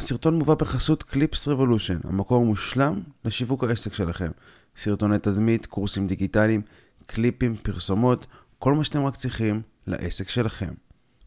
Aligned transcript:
הסרטון 0.00 0.34
מובא 0.34 0.54
בחסות 0.54 1.02
קליפס 1.02 1.48
רבולושן, 1.48 1.98
המקור 2.04 2.42
המושלם 2.42 3.00
לשיווק 3.24 3.64
העסק 3.64 3.94
שלכם. 3.94 4.30
סרטוני 4.76 5.18
תדמית, 5.18 5.66
קורסים 5.66 6.06
דיגיטליים, 6.06 6.62
קליפים, 7.06 7.56
פרסומות, 7.56 8.26
כל 8.58 8.74
מה 8.74 8.84
שאתם 8.84 9.04
רק 9.04 9.16
צריכים 9.16 9.62
לעסק 9.86 10.28
שלכם. 10.28 10.74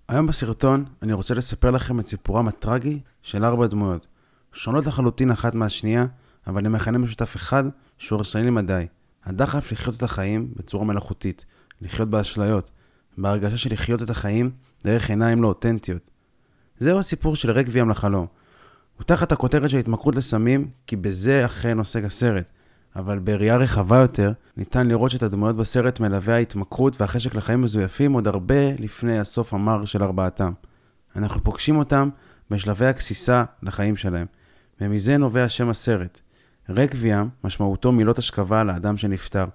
היום 0.09 0.27
בסרטון 0.27 0.85
אני 1.01 1.13
רוצה 1.13 1.33
לספר 1.33 1.71
לכם 1.71 1.99
את 1.99 2.07
סיפורם 2.07 2.47
הטרגי 2.47 2.99
של 3.21 3.43
ארבע 3.43 3.67
דמויות. 3.67 4.07
שונות 4.53 4.85
לחלוטין 4.85 5.31
אחת 5.31 5.55
מהשנייה, 5.55 6.05
אבל 6.47 6.65
עם 6.65 6.71
מכנה 6.71 6.97
משותף 6.97 7.35
אחד 7.35 7.63
שהוא 7.97 8.17
הרסני 8.17 8.47
למדי. 8.47 8.85
הדחף 9.25 9.71
לחיות 9.71 9.95
את 9.97 10.03
החיים 10.03 10.53
בצורה 10.55 10.85
מלאכותית, 10.85 11.45
לחיות 11.81 12.09
באשליות, 12.09 12.71
בהרגשה 13.17 13.57
של 13.57 13.73
לחיות 13.73 14.01
את 14.01 14.09
החיים 14.09 14.51
דרך 14.83 15.09
עיניים 15.09 15.41
לא 15.41 15.47
אותנטיות. 15.47 16.09
זהו 16.77 16.99
הסיפור 16.99 17.35
של 17.35 17.51
רקביאם 17.51 17.89
לחלום. 17.89 18.27
הוא 18.97 19.03
תחת 19.03 19.31
הכותרת 19.31 19.69
של 19.69 19.77
התמכרות 19.77 20.15
לסמים, 20.15 20.69
כי 20.87 20.95
בזה 20.95 21.45
אכן 21.45 21.77
עוסק 21.77 22.03
הסרט. 22.03 22.45
אבל 22.95 23.19
בראייה 23.19 23.57
רחבה 23.57 23.97
יותר, 23.97 24.31
ניתן 24.57 24.87
לראות 24.87 25.11
שאת 25.11 25.23
הדמויות 25.23 25.55
בסרט 25.55 25.99
מלווה 25.99 26.35
ההתמכרות 26.35 27.01
והחשק 27.01 27.35
לחיים 27.35 27.61
מזויפים 27.61 28.13
עוד 28.13 28.27
הרבה 28.27 28.75
לפני 28.79 29.19
הסוף 29.19 29.53
המר 29.53 29.85
של 29.85 30.03
ארבעתם. 30.03 30.53
אנחנו 31.15 31.43
פוגשים 31.43 31.77
אותם 31.77 32.09
בשלבי 32.49 32.85
הגסיסה 32.85 33.43
לחיים 33.63 33.95
שלהם, 33.95 34.25
ומזה 34.81 35.17
נובע 35.17 35.49
שם 35.49 35.69
הסרט. 35.69 36.21
רקביאם 36.69 37.27
משמעותו 37.43 37.91
מילות 37.91 38.17
השכבה 38.17 38.63
לאדם 38.63 38.97
שנפטר. 38.97 39.45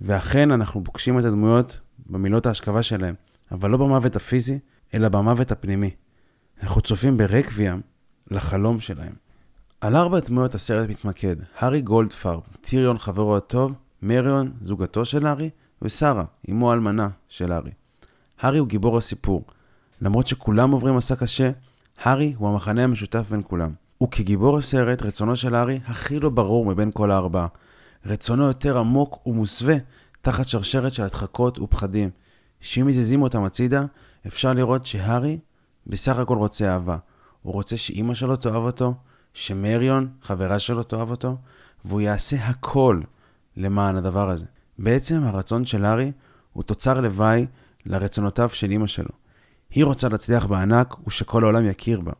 ואכן 0.00 0.50
אנחנו 0.50 0.84
פוגשים 0.84 1.18
את 1.18 1.24
הדמויות 1.24 1.80
במילות 2.06 2.46
ההשכבה 2.46 2.82
שלהם, 2.82 3.14
אבל 3.52 3.70
לא 3.70 3.76
במוות 3.76 4.16
הפיזי, 4.16 4.58
אלא 4.94 5.08
במוות 5.08 5.52
הפנימי. 5.52 5.90
אנחנו 6.62 6.80
צופים 6.80 7.16
ברקביאם 7.16 7.80
לחלום 8.30 8.80
שלהם. 8.80 9.12
על 9.80 9.96
ארבע 9.96 10.20
דמויות 10.20 10.54
הסרט 10.54 10.88
מתמקד, 10.88 11.36
הארי 11.58 11.80
גולדפרב, 11.80 12.40
טיריון 12.60 12.98
חברו 12.98 13.36
הטוב, 13.36 13.72
מריון, 14.02 14.52
זוגתו 14.60 15.04
של 15.04 15.26
הארי, 15.26 15.50
ושרה, 15.82 16.24
אמו 16.50 16.70
האלמנה 16.70 17.08
של 17.28 17.52
הארי. 17.52 17.70
הארי 18.40 18.58
הוא 18.58 18.68
גיבור 18.68 18.98
הסיפור. 18.98 19.44
למרות 20.00 20.26
שכולם 20.26 20.70
עוברים 20.70 20.96
מסע 20.96 21.16
קשה, 21.16 21.50
הארי 22.02 22.34
הוא 22.38 22.48
המחנה 22.48 22.84
המשותף 22.84 23.26
בין 23.30 23.42
כולם. 23.44 23.70
וכגיבור 24.02 24.58
הסרט, 24.58 25.02
רצונו 25.02 25.36
של 25.36 25.54
הארי 25.54 25.80
הכי 25.86 26.20
לא 26.20 26.30
ברור 26.30 26.66
מבין 26.66 26.90
כל 26.94 27.10
הארבעה. 27.10 27.46
רצונו 28.06 28.44
יותר 28.44 28.78
עמוק 28.78 29.26
ומוסווה 29.26 29.74
תחת 30.20 30.48
שרשרת 30.48 30.94
של 30.94 31.02
הדחקות 31.02 31.58
ופחדים, 31.58 32.10
שאם 32.60 32.86
מזיזים 32.86 33.22
אותם 33.22 33.44
הצידה, 33.44 33.84
אפשר 34.26 34.52
לראות 34.52 34.86
שהארי 34.86 35.38
בסך 35.86 36.18
הכל 36.18 36.36
רוצה 36.36 36.72
אהבה. 36.72 36.96
הוא 37.44 37.52
רוצה 37.54 37.76
שאימא 37.76 38.14
שלו 38.14 38.36
תאהב 38.36 38.62
אותו, 38.62 38.94
שמריון, 39.34 40.08
חברה 40.22 40.58
שלו, 40.58 40.82
תאהב 40.82 41.10
אותו, 41.10 41.36
והוא 41.84 42.00
יעשה 42.00 42.36
הכל 42.36 43.00
למען 43.56 43.96
הדבר 43.96 44.30
הזה. 44.30 44.44
בעצם 44.78 45.22
הרצון 45.22 45.64
של 45.64 45.84
הארי 45.84 46.12
הוא 46.52 46.62
תוצר 46.62 47.00
לוואי 47.00 47.46
לרצונותיו 47.86 48.50
של 48.52 48.70
אימא 48.70 48.86
שלו. 48.86 49.08
היא 49.70 49.84
רוצה 49.84 50.08
להצליח 50.08 50.46
בענק 50.46 50.94
ושכל 51.06 51.44
העולם 51.44 51.66
יכיר 51.66 52.00
בה. 52.00 52.12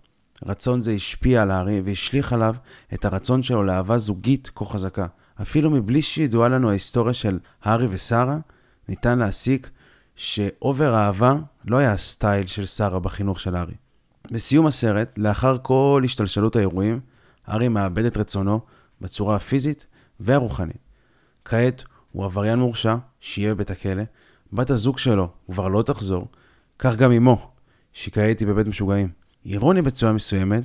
רצון 0.46 0.80
זה 0.80 0.92
השפיע 0.92 1.42
על 1.42 1.50
הארי 1.50 1.82
והשליך 1.84 2.32
עליו 2.32 2.54
את 2.94 3.04
הרצון 3.04 3.42
שלו 3.42 3.62
לאהבה 3.62 3.98
זוגית 3.98 4.50
כה 4.54 4.64
חזקה. 4.64 5.06
אפילו 5.42 5.70
מבלי 5.70 6.02
שידועה 6.02 6.48
לנו 6.48 6.70
ההיסטוריה 6.70 7.14
של 7.14 7.38
הארי 7.62 7.86
ושרה, 7.90 8.38
ניתן 8.88 9.18
להסיק 9.18 9.70
שאובר 10.16 10.94
אהבה 10.94 11.36
לא 11.64 11.76
היה 11.76 11.92
הסטייל 11.92 12.46
של 12.46 12.66
שרה 12.66 12.98
בחינוך 12.98 13.40
של 13.40 13.54
הארי. 13.54 13.74
בסיום 14.30 14.66
הסרט, 14.66 15.18
לאחר 15.18 15.56
כל 15.62 16.02
השתלשלות 16.04 16.56
האירועים, 16.56 17.00
הארי 17.46 17.68
מאבד 17.68 18.04
את 18.04 18.16
רצונו 18.16 18.60
בצורה 19.00 19.36
הפיזית 19.36 19.86
והרוחנית. 20.20 20.76
כעת 21.44 21.84
הוא 22.12 22.24
עבריין 22.24 22.58
מורשע, 22.58 22.96
שיהיה 23.20 23.54
בבית 23.54 23.70
הכלא, 23.70 24.02
בת 24.52 24.70
הזוג 24.70 24.98
שלו 24.98 25.28
כבר 25.52 25.68
לא 25.68 25.82
תחזור, 25.82 26.28
כך 26.78 26.96
גם 26.96 27.12
אמו, 27.12 27.50
שכעת 27.92 28.40
היא 28.40 28.48
בבית 28.48 28.66
משוגעים. 28.66 29.08
אירוני 29.46 29.82
בצורה 29.82 30.12
מסוימת, 30.12 30.62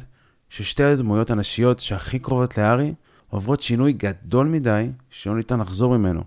ששתי 0.49 0.83
הדמויות 0.83 1.29
הנשיות 1.29 1.79
שהכי 1.79 2.19
קרובות 2.19 2.57
להארי 2.57 2.93
עוברות 3.29 3.61
שינוי 3.61 3.93
גדול 3.93 4.47
מדי 4.47 4.91
שלא 5.09 5.35
ניתן 5.35 5.59
לחזור 5.59 5.97
ממנו. 5.97 6.23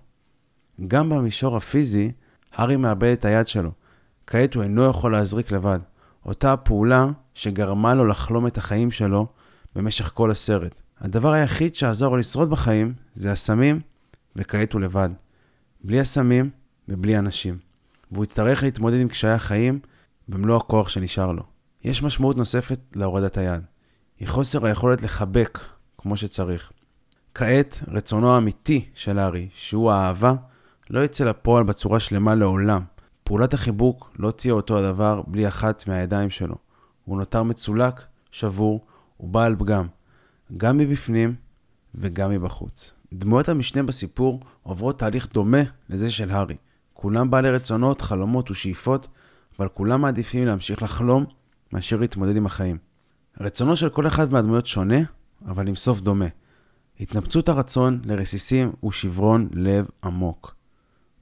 גם 0.89 1.09
במישור 1.09 1.57
הפיזי, 1.57 2.13
הארי 2.53 2.77
מאבד 2.77 3.13
את 3.13 3.25
היד 3.25 3.49
שלו. 3.49 3.71
כעת 4.27 4.55
הוא 4.55 4.63
אינו 4.63 4.85
יכול 4.85 5.13
להזריק 5.13 5.53
לבד. 5.53 5.79
אותה 6.27 6.53
הפעולה 6.53 7.07
שגרמה 7.35 7.95
לו 7.95 8.07
לחלום 8.07 8.47
את 8.47 8.59
החיים 8.59 8.91
שלו 8.91 9.27
במשך 9.75 10.11
כל 10.15 10.31
הסרט. 10.31 10.81
הדבר 11.01 11.33
היחיד 11.33 11.75
שעזר 11.75 12.09
לו 12.09 12.17
לשרוד 12.17 12.51
בחיים 12.51 12.95
זה 13.15 13.33
הסמים, 13.33 13.81
וכעת 14.37 14.73
הוא 14.73 14.81
לבד. 14.81 15.11
בלי 15.85 16.01
הסמים 16.01 16.51
ובלי 16.89 17.19
אנשים. 17.19 17.59
והוא 18.13 18.25
יצטרך 18.25 18.63
להתמודד 18.63 19.01
עם 19.01 19.09
קשיי 19.09 19.31
החיים 19.31 19.79
במלוא 20.29 20.57
הכוח 20.57 20.89
שנשאר 20.89 21.33
לו. 21.33 21.43
יש 21.85 22.03
משמעות 22.03 22.37
נוספת 22.37 22.81
להורדת 22.95 23.39
היד. 23.39 23.63
היא 24.19 24.29
חוסר 24.29 24.67
היכולת 24.67 25.03
לחבק 25.03 25.59
כמו 25.99 26.17
שצריך. 26.17 26.73
כעת, 27.35 27.81
רצונו 27.89 28.35
האמיתי 28.35 28.89
של 28.95 29.19
הארי, 29.19 29.49
שהוא 29.55 29.91
האהבה, 29.91 30.35
לא 30.91 31.05
יצא 31.05 31.25
לפועל 31.25 31.65
בצורה 31.65 32.01
שלמה 32.01 32.35
לעולם. 32.35 32.83
פעולת 33.25 33.55
החיבוק 33.55 34.11
לא 34.19 34.31
תהיה 34.31 34.55
אותו 34.55 34.79
הדבר 34.79 35.23
בלי 35.27 35.49
אחת 35.49 35.89
מהידיים 35.89 36.31
שלו. 36.31 36.55
הוא 37.05 37.19
נותר 37.19 37.43
מצולק, 37.43 38.07
שבור 38.31 38.81
ובעל 39.21 39.57
פגם, 39.59 39.87
גם 40.57 40.79
מבפנים 40.79 41.35
וגם 41.95 42.31
מבחוץ. 42.31 42.95
דמויות 43.13 43.49
המשנה 43.49 43.83
בסיפור 43.83 44.41
עוברות 44.63 44.99
תהליך 44.99 45.29
דומה 45.33 45.63
לזה 45.89 46.11
של 46.11 46.31
הארי. 46.31 46.57
כולם 46.93 47.31
בעלי 47.31 47.51
רצונות, 47.51 48.01
חלומות 48.01 48.51
ושאיפות, 48.51 49.09
אבל 49.59 49.69
כולם 49.69 50.01
מעדיפים 50.01 50.47
להמשיך 50.47 50.83
לחלום 50.83 51.25
מאשר 51.73 51.97
להתמודד 51.97 52.37
עם 52.37 52.47
החיים. 52.47 52.79
רצונו 53.41 53.77
של 53.77 53.89
כל 53.89 54.07
אחד 54.07 54.33
מהדמויות 54.33 54.67
שונה, 54.67 54.99
אבל 55.47 55.69
עם 55.69 55.75
סוף 55.75 56.01
דומה. 56.01 56.27
התנפצות 57.01 57.49
הרצון 57.49 58.01
לרסיסים 58.05 58.73
ושברון 58.85 59.49
לב 59.53 59.87
עמוק. 60.05 60.55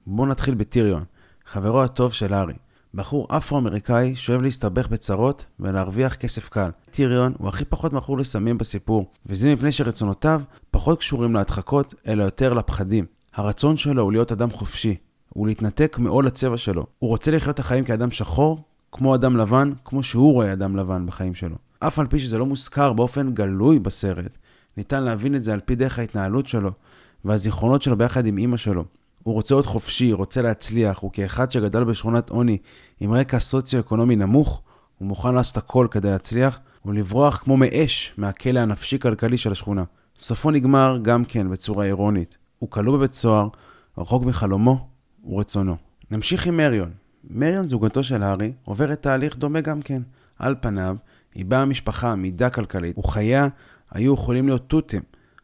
בואו 0.07 0.27
נתחיל 0.27 0.55
בטיריון, 0.55 1.03
חברו 1.45 1.83
הטוב 1.83 2.13
של 2.13 2.33
הארי. 2.33 2.53
בחור 2.93 3.27
אפרו-אמריקאי 3.29 4.15
שאוהב 4.15 4.41
להסתבך 4.41 4.87
בצרות 4.87 5.45
ולהרוויח 5.59 6.15
כסף 6.15 6.49
קל. 6.49 6.69
טיריון 6.91 7.33
הוא 7.37 7.47
הכי 7.47 7.65
פחות 7.65 7.93
מכור 7.93 8.17
לסמים 8.17 8.57
בסיפור, 8.57 9.11
וזה 9.25 9.53
מפני 9.53 9.71
שרצונותיו 9.71 10.41
פחות 10.71 10.99
קשורים 10.99 11.33
להדחקות, 11.33 11.93
אלא 12.07 12.23
יותר 12.23 12.53
לפחדים. 12.53 13.05
הרצון 13.35 13.77
שלו 13.77 14.01
הוא 14.01 14.11
להיות 14.11 14.31
אדם 14.31 14.51
חופשי, 14.51 14.95
הוא 15.29 15.47
להתנתק 15.47 15.97
מעול 15.99 16.27
הצבע 16.27 16.57
שלו. 16.57 16.85
הוא 16.99 17.09
רוצה 17.09 17.31
לחיות 17.31 17.53
את 17.55 17.59
החיים 17.59 17.83
כאדם 17.85 18.11
שחור, 18.11 18.63
כמו 18.91 19.15
אדם 19.15 19.37
לבן, 19.37 19.71
כמו 19.85 20.03
שהוא 20.03 20.33
רואה 20.33 20.53
אדם 20.53 20.75
לבן 20.75 21.05
בחיים 21.05 21.35
שלו. 21.35 21.55
אף 21.79 21.99
על 21.99 22.07
פי 22.07 22.19
שזה 22.19 22.37
לא 22.37 22.45
מוזכר 22.45 22.93
באופן 22.93 23.33
גלוי 23.33 23.79
בסרט, 23.79 24.37
ניתן 24.77 25.03
להבין 25.03 25.35
את 25.35 25.43
זה 25.43 25.53
על 25.53 25.59
פי 25.59 25.75
דרך 25.75 25.99
ההתנהלות 25.99 26.47
שלו, 26.47 26.71
והזיכרונות 27.25 27.81
שלו 27.81 27.97
ביחד 27.97 28.25
עם 28.25 28.37
אימא 28.37 28.57
שלו. 28.57 28.85
הוא 29.23 29.33
רוצה 29.33 29.55
להיות 29.55 29.65
חופשי, 29.65 30.13
רוצה 30.13 30.41
להצליח, 30.41 30.99
הוא 30.99 31.11
כאחד 31.13 31.51
שגדל 31.51 31.83
בשכונת 31.83 32.29
עוני 32.29 32.57
עם 32.99 33.13
רקע 33.13 33.39
סוציו-אקונומי 33.39 34.15
נמוך, 34.15 34.61
הוא 34.97 35.07
מוכן 35.07 35.35
לעשות 35.35 35.57
הכל 35.57 35.87
כדי 35.91 36.09
להצליח 36.09 36.59
ולברוח 36.85 37.37
כמו 37.37 37.57
מאש 37.57 38.13
מהכלא 38.17 38.59
הנפשי-כלכלי 38.59 39.37
של 39.37 39.51
השכונה. 39.51 39.83
סופו 40.19 40.51
נגמר 40.51 40.99
גם 41.01 41.25
כן 41.25 41.49
בצורה 41.49 41.85
אירונית. 41.85 42.37
הוא 42.59 42.69
כלוא 42.69 42.97
בבית 42.97 43.13
סוהר, 43.13 43.47
רחוק 43.97 44.23
מחלומו 44.23 44.87
ורצונו. 45.29 45.75
נמשיך 46.11 46.47
עם 46.47 46.57
מריון. 46.57 46.91
מריון, 47.29 47.67
זוגתו 47.67 48.03
של 48.03 48.23
הארי, 48.23 48.53
עוברת 48.63 49.01
תהליך 49.01 49.37
דומה 49.37 49.61
גם 49.61 49.81
כן. 49.81 50.01
על 50.39 50.55
פניו, 50.61 50.95
היא 51.35 51.45
באה 51.45 51.65
משפחה 51.65 52.11
עמידה 52.11 52.49
כלכלית, 52.49 52.97
וחייה 52.97 53.47
היו 53.91 54.13
יכולים 54.13 54.47
להיות 54.47 54.69
תותים, 54.69 55.01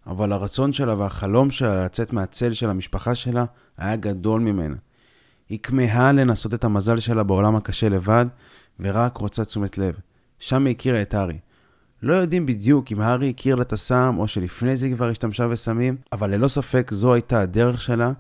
אבל 0.08 0.32
הרצון 0.32 0.74
שלה 0.74 0.96
והחלום 0.96 1.52
שלה 1.52 1.86
לצאת 1.86 2.14
מהצל 2.14 2.54
של 2.54 2.70
המשפחה 2.70 3.16
שלה 3.16 3.46
היה 3.78 3.96
גדול 3.96 4.42
ממנה. 4.42 4.76
היא 5.50 5.60
כמהה 5.64 6.12
לנסות 6.12 6.54
את 6.54 6.64
המזל 6.64 7.00
שלה 7.00 7.24
בעולם 7.24 7.56
הקשה 7.56 7.90
לבד, 7.90 8.26
ורק 8.80 9.18
רוצה 9.18 9.46
תשומת 9.46 9.78
לב. 9.78 9.96
שם 10.40 10.66
היא 10.66 10.76
הכירה 10.76 11.02
את 11.02 11.14
הארי. 11.14 11.38
לא 12.04 12.14
יודעים 12.14 12.46
בדיוק 12.46 12.92
אם 12.92 13.02
הארי 13.02 13.30
הכיר 13.30 13.56
לה 13.56 13.62
את 13.62 13.74
הסם, 13.74 14.16
או 14.18 14.28
שלפני 14.28 14.78
זה 14.78 14.90
כבר 14.90 15.10
השתמשה 15.10 15.48
בסמים, 15.48 15.98
אבל 16.12 16.32
ללא 16.32 16.48
ספק 16.48 16.92
זו 16.94 17.14
הייתה 17.14 17.42
הדרך 17.42 17.82
שלה 17.82 18.12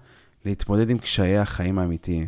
להתמודד 0.45 0.90
עם 0.90 0.98
קשיי 0.98 1.38
החיים 1.38 1.80
האמיתיים. 1.80 2.28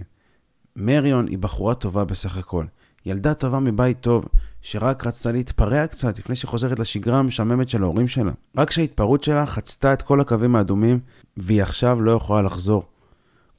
מריון 0.75 1.27
היא 1.27 1.37
בחורה 1.37 1.75
טובה 1.75 2.05
בסך 2.05 2.37
הכל. 2.37 2.65
ילדה 3.05 3.33
טובה 3.33 3.59
מבית 3.59 4.01
טוב, 4.01 4.25
שרק 4.61 5.07
רצתה 5.07 5.31
להתפרע 5.31 5.87
קצת 5.87 6.19
לפני 6.19 6.35
שחוזרת 6.35 6.79
לשגרה 6.79 7.19
המשעממת 7.19 7.69
של 7.69 7.83
ההורים 7.83 8.07
שלה. 8.07 8.31
רק 8.57 8.71
שההתפרעות 8.71 9.23
שלה 9.23 9.45
חצתה 9.45 9.93
את 9.93 10.01
כל 10.01 10.21
הקווים 10.21 10.55
האדומים, 10.55 10.99
והיא 11.37 11.63
עכשיו 11.63 12.01
לא 12.01 12.11
יכולה 12.11 12.41
לחזור. 12.41 12.83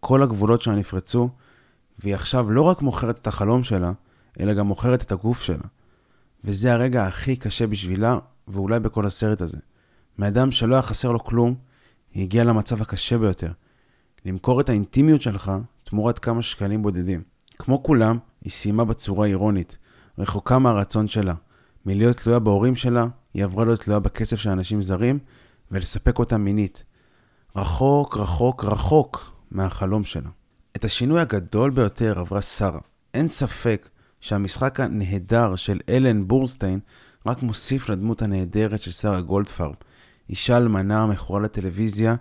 כל 0.01 0.23
הגבולות 0.23 0.63
שלה 0.63 0.75
נפרצו, 0.75 1.29
והיא 1.99 2.15
עכשיו 2.15 2.51
לא 2.51 2.63
רק 2.63 2.83
מוכרת 2.83 3.19
את 3.19 3.27
החלום 3.27 3.63
שלה, 3.63 3.93
אלא 4.41 4.55
גם 4.55 4.67
מוכרת 4.67 5.03
את 5.03 5.13
הגוף 5.13 5.43
שלה. 5.43 5.65
וזה 6.45 6.73
הרגע 6.73 7.07
הכי 7.07 7.37
קשה 7.37 7.67
בשבילה, 7.67 8.19
ואולי 8.49 8.81
בכל 8.81 9.07
הסרט 9.07 9.41
הזה. 9.41 9.59
מאדם 10.19 10.53
שלא 10.53 10.75
היה 10.75 10.83
חסר 10.83 11.13
לו 11.13 11.25
כלום, 11.25 11.55
היא 12.15 12.23
הגיעה 12.23 12.45
למצב 12.45 12.83
הקשה 12.83 13.19
ביותר. 13.19 13.53
למכור 14.25 14.61
את 14.61 14.69
האינטימיות 14.69 15.23
שלך 15.23 15.53
תמורת 15.85 16.19
כמה 16.19 16.43
שקלים 16.43 16.83
בודדים. 16.83 17.23
כמו 17.59 17.83
כולם, 17.83 18.19
היא 18.45 18.53
סיימה 18.53 18.85
בצורה 18.85 19.27
אירונית, 19.27 19.79
רחוקה 20.21 20.59
מהרצון 20.59 21.09
שלה. 21.09 21.35
מלהיות 21.87 22.17
תלויה 22.17 22.39
בהורים 22.39 22.77
שלה, 22.77 23.07
היא 23.35 23.45
עברה 23.45 23.65
להיות 23.65 23.81
תלויה 23.81 24.01
בכסף 24.01 24.37
של 24.37 24.51
אנשים 24.51 24.83
זרים, 24.83 25.19
ולספק 25.71 26.19
אותם 26.19 26.41
מינית. 26.41 26.85
רחוק, 27.57 28.17
רחוק, 28.17 28.65
רחוק 28.65 29.33
מהחלום 29.51 30.05
שלה. 30.05 30.31
את 30.77 30.85
השינוי 30.85 31.21
הגדול 31.21 31.71
ביותר 31.71 32.19
עברה 32.19 32.43
שרה. 32.43 32.81
אין 33.15 33.29
ספק 33.29 33.89
שהמשחק 34.21 34.81
הנהדר 34.81 35.57
של 35.57 35.81
אלן 35.89 36.29
בורסטיין 36.29 36.81
רק 37.27 37.43
מוסיף 37.43 37.89
לדמות 37.89 38.23
הנהדרת 38.23 38.83
של 38.83 38.91
שרה 38.91 39.21
גולדפרב. 39.21 39.75
אישה 40.31 40.57
אלמנה 40.57 41.03
המכורה 41.03 41.41
לטלוויזיה 41.41 42.15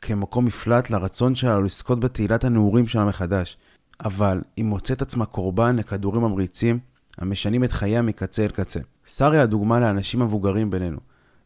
כמקום 0.00 0.44
מפלט 0.44 0.90
לרצון 0.90 1.34
שלה 1.34 1.60
לזכות 1.60 2.00
בתהילת 2.00 2.44
הנעורים 2.44 2.86
שלה 2.86 3.04
מחדש. 3.04 3.56
אבל 4.04 4.40
היא 4.56 4.64
מוצאת 4.64 5.02
עצמה 5.02 5.26
קורבן 5.26 5.76
לכדורים 5.76 6.22
ממריצים 6.22 6.78
המשנים 7.18 7.64
את 7.64 7.72
חייה 7.72 8.02
מקצה 8.02 8.44
אל 8.44 8.48
קצה. 8.48 8.80
שרה 9.06 9.32
היא 9.32 9.40
הדוגמה 9.40 9.80
לאנשים 9.80 10.20
מבוגרים 10.20 10.70
בינינו, 10.70 10.98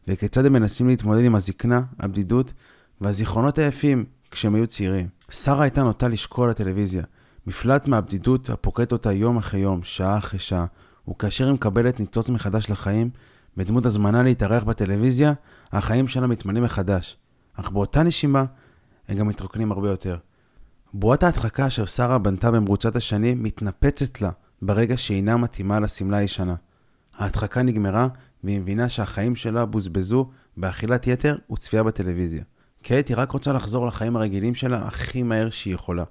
וכיצד 0.07 0.45
הם 0.45 0.53
מנסים 0.53 0.87
להתמודד 0.87 1.23
עם 1.23 1.35
הזקנה, 1.35 1.81
הבדידות 1.99 2.53
והזיכרונות 3.01 3.57
היפים 3.57 4.05
כשהם 4.31 4.55
היו 4.55 4.67
צעירים. 4.67 5.07
שרה 5.29 5.63
הייתה 5.63 5.83
נוטה 5.83 6.07
לשקול 6.07 6.49
לטלוויזיה, 6.49 7.03
מפלט 7.47 7.87
מהבדידות 7.87 8.49
הפוקדת 8.49 8.91
אותה 8.91 9.11
יום 9.11 9.37
אחרי 9.37 9.59
יום, 9.59 9.83
שעה 9.83 10.17
אחרי 10.17 10.39
שעה, 10.39 10.65
וכאשר 11.09 11.45
היא 11.45 11.53
מקבלת 11.53 11.99
ניצוץ 11.99 12.29
מחדש 12.29 12.69
לחיים, 12.69 13.09
בדמות 13.57 13.85
הזמנה 13.85 14.23
להתארח 14.23 14.63
בטלוויזיה, 14.63 15.33
החיים 15.71 16.07
שלה 16.07 16.27
מתמלאים 16.27 16.63
מחדש. 16.63 17.17
אך 17.53 17.71
באותה 17.71 18.03
נשימה, 18.03 18.45
הם 19.07 19.17
גם 19.17 19.27
מתרוקנים 19.27 19.71
הרבה 19.71 19.89
יותר. 19.89 20.17
בועת 20.93 21.23
ההדחקה 21.23 21.67
אשר 21.67 21.85
שרה 21.85 22.17
בנתה 22.17 22.51
במרוצת 22.51 22.95
השנים 22.95 23.43
מתנפצת 23.43 24.21
לה 24.21 24.29
ברגע 24.65 24.97
שאינה 24.97 25.37
מתאימה 25.37 25.79
לשמלה 25.79 26.17
הישנה. 26.17 26.55
ההדחקה 27.17 27.61
נגמרה, 27.61 28.07
והיא 28.43 28.59
מבינה 28.59 28.89
שהחיים 28.89 29.35
שלה 29.35 29.65
בוזבזו 29.65 30.29
באכילת 30.57 31.07
יתר 31.07 31.37
וצפייה 31.51 31.83
בטלוויזיה. 31.83 32.43
כעת 32.83 33.07
היא 33.07 33.17
רק 33.17 33.31
רוצה 33.31 33.53
לחזור 33.53 33.87
לחיים 33.87 34.15
הרגילים 34.15 34.55
שלה 34.55 34.87
הכי 34.87 35.23
מהר 35.23 35.49
שהיא 35.49 35.73
יכולה. 35.73 36.03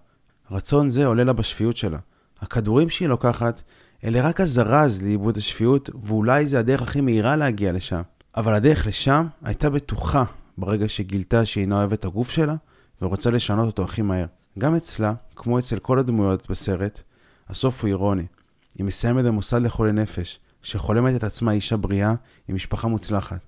רצון 0.51 0.91
זה 0.91 1.07
עולה 1.07 1.25
לה 1.25 1.33
בשפיות 1.33 1.77
שלה. 1.77 1.99
הכדורים 2.41 2.91
שהיא 2.91 3.09
לוקחת, 3.09 3.63
אלה 4.05 4.21
רק 4.23 4.41
הזרז 4.41 5.03
לאיבוד 5.03 5.37
השפיות, 5.37 5.91
ואולי 6.03 6.47
זה 6.47 6.59
הדרך 6.59 6.83
הכי 6.83 7.01
מהירה 7.01 7.37
להגיע 7.37 7.73
לשם. 7.73 8.03
אבל 8.37 8.55
הדרך 8.55 8.87
לשם 8.87 9.27
הייתה 9.43 9.71
בטוחה 9.71 10.25
ברגע 10.59 10.89
שגילתה 10.89 11.45
שהיא 11.45 11.63
אינה 11.63 11.79
אוהבת 11.79 11.99
את 11.99 12.05
הגוף 12.05 12.31
שלה, 12.31 12.55
ורוצה 13.03 13.31
לשנות 13.31 13.67
אותו 13.67 13.85
הכי 13.85 14.03
מהר. 14.03 14.27
גם 14.59 14.75
אצלה, 14.75 15.15
כמו 15.37 15.59
אצל 15.59 15.79
כל 15.79 15.99
הדמויות 15.99 16.51
בסרט, 16.51 17.03
הסוף 17.49 17.83
הוא 17.83 17.89
אירוני. 17.89 18.27
היא 18.75 18.87
מסיימת 18.87 19.25
במוסד 19.25 19.61
לחולי 19.63 19.93
נפש, 19.93 20.41
שחולמת 20.63 21.17
את 21.17 21.25
עצמה 21.25 21.53
אישה 21.53 21.77
בריאה 21.77 22.15
עם 22.49 22.55
משפחה 22.55 22.89
מוצלחת. 22.89 23.41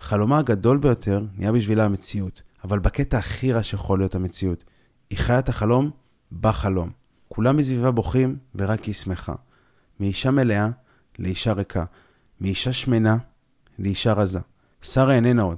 חלומה 0.00 0.38
הגדול 0.38 0.78
ביותר 0.78 1.24
נהיה 1.36 1.52
בשבילה 1.52 1.84
המציאות, 1.84 2.42
אבל 2.64 2.78
בקטע 2.78 3.18
הכי 3.18 3.52
רע 3.52 3.62
שיכול 3.62 3.98
להיות 3.98 4.14
המציאות. 4.14 4.64
היא 5.10 5.18
חיה 5.18 5.38
את 5.38 5.48
החלום 5.48 5.90
בחלום. 6.40 6.90
כולם 7.28 7.56
מסביבה 7.56 7.90
בוכים, 7.90 8.36
ורק 8.54 8.84
היא 8.84 8.94
שמחה. 8.94 9.34
מאישה 10.00 10.30
מלאה 10.30 10.68
לאישה 11.18 11.52
ריקה. 11.52 11.84
מאישה 12.40 12.72
שמנה 12.72 13.16
לאישה 13.78 14.12
רזה. 14.12 14.40
שרה 14.82 15.14
איננה 15.14 15.42
עוד. 15.42 15.56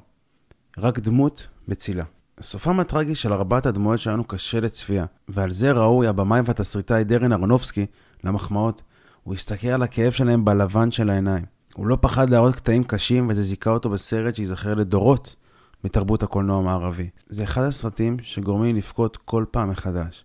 רק 0.78 0.98
דמות 0.98 1.46
בצילה. 1.68 2.04
סופם 2.40 2.80
הטרגי 2.80 3.14
של 3.14 3.32
ארבעת 3.32 3.66
הדמויות 3.66 4.00
שלנו 4.00 4.24
קשה 4.24 4.60
לצפייה, 4.60 5.04
ועל 5.28 5.50
זה 5.50 5.72
ראוי 5.72 6.06
הבמאי 6.06 6.40
והתסריטאי 6.44 7.04
דרן 7.04 7.32
ארנובסקי 7.32 7.86
למחמאות. 8.24 8.82
הוא 9.24 9.34
הסתכל 9.34 9.68
על 9.68 9.82
הכאב 9.82 10.12
שלהם 10.12 10.44
בלבן 10.44 10.90
של 10.90 11.10
העיניים. 11.10 11.44
הוא 11.74 11.86
לא 11.86 11.98
פחד 12.00 12.30
להראות 12.30 12.54
קטעים 12.54 12.84
קשים, 12.84 13.28
וזה 13.28 13.42
זיכה 13.42 13.70
אותו 13.70 13.90
בסרט 13.90 14.34
שייזכר 14.34 14.74
לדורות 14.74 15.36
בתרבות 15.84 16.22
הקולנוע 16.22 16.58
המערבי. 16.58 17.08
זה 17.28 17.44
אחד 17.44 17.62
הסרטים 17.62 18.16
שגורמים 18.22 18.76
לבכות 18.76 19.16
כל 19.16 19.44
פעם 19.50 19.70
מחדש. 19.70 20.24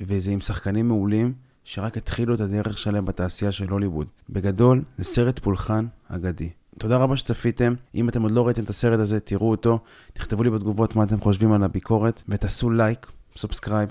וזה 0.00 0.30
עם 0.30 0.40
שחקנים 0.40 0.88
מעולים 0.88 1.32
שרק 1.64 1.96
התחילו 1.96 2.34
את 2.34 2.40
הדרך 2.40 2.78
שלהם 2.78 3.04
בתעשייה 3.04 3.52
של 3.52 3.68
הוליווד. 3.68 4.06
בגדול, 4.30 4.84
זה 4.98 5.04
סרט 5.04 5.38
פולחן 5.38 5.86
אגדי. 6.08 6.50
תודה 6.78 6.96
רבה 6.96 7.16
שצפיתם. 7.16 7.74
אם 7.94 8.08
אתם 8.08 8.22
עוד 8.22 8.32
לא 8.32 8.46
ראיתם 8.46 8.64
את 8.64 8.70
הסרט 8.70 9.00
הזה, 9.00 9.20
תראו 9.20 9.50
אותו. 9.50 9.78
תכתבו 10.12 10.42
לי 10.42 10.50
בתגובות 10.50 10.96
מה 10.96 11.04
אתם 11.04 11.20
חושבים 11.20 11.52
על 11.52 11.62
הביקורת, 11.62 12.22
ותעשו 12.28 12.70
לייק, 12.70 13.06
subscribe, 13.36 13.88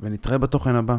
ונתראה 0.00 0.38
בתוכן 0.38 0.74
הבא. 0.74 0.96